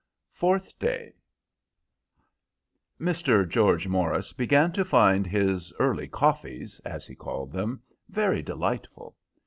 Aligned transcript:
Fourth 0.31 0.79
Day 0.79 1.13
Mr. 2.99 3.47
George 3.47 3.87
Morris 3.87 4.33
began 4.33 4.71
to 4.71 4.83
find 4.83 5.27
his 5.27 5.71
"early 5.77 6.07
coffees," 6.07 6.79
as 6.83 7.05
he 7.05 7.13
called 7.13 7.51
them, 7.51 7.83
very 8.09 8.41
delightful. 8.41 9.15